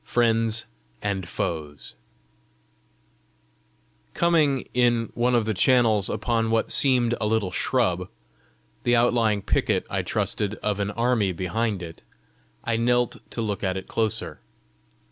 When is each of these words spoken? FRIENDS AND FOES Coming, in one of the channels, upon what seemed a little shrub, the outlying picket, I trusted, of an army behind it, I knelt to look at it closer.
FRIENDS 0.03 0.65
AND 1.03 1.29
FOES 1.29 1.93
Coming, 4.15 4.67
in 4.73 5.11
one 5.13 5.35
of 5.35 5.45
the 5.45 5.53
channels, 5.53 6.09
upon 6.09 6.49
what 6.49 6.71
seemed 6.71 7.13
a 7.21 7.27
little 7.27 7.51
shrub, 7.51 8.09
the 8.81 8.95
outlying 8.95 9.43
picket, 9.43 9.85
I 9.91 10.01
trusted, 10.01 10.55
of 10.63 10.79
an 10.79 10.89
army 10.89 11.33
behind 11.33 11.83
it, 11.83 12.01
I 12.63 12.77
knelt 12.77 13.17
to 13.29 13.43
look 13.43 13.63
at 13.63 13.77
it 13.77 13.87
closer. 13.87 14.41